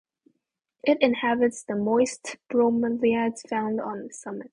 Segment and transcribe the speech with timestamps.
[0.83, 4.49] It inhabits the moist bromeliads found on the summit.